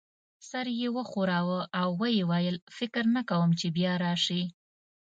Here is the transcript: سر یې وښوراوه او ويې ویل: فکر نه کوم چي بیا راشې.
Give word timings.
سر 0.49 0.65
یې 0.79 0.87
وښوراوه 0.95 1.59
او 1.81 1.89
ويې 1.99 2.23
ویل: 2.29 2.55
فکر 2.77 3.03
نه 3.15 3.21
کوم 3.29 3.49
چي 3.59 3.67
بیا 3.77 3.93
راشې. 4.05 4.41